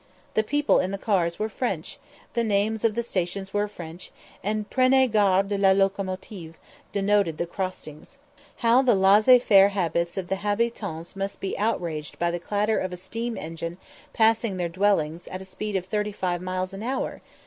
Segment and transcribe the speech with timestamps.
[0.33, 1.99] The people in the cars were French,
[2.33, 4.09] the names of the stations were French,
[4.43, 6.57] and "Prenez garde de la locomotive!"
[6.91, 8.17] denoted the crossings.
[8.65, 12.91] How the laissez faire habits of the habitans must he outraged by the clatter of
[12.91, 13.77] a steam engine
[14.11, 17.21] passing their dwellings at a speed of thirty five miles an hour!